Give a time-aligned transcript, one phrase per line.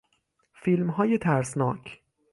[0.53, 2.01] فیلمهای ترسناک